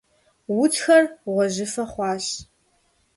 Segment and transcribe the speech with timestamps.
[0.61, 2.25] Удзхэр гъуэжьыфэ хъуащ.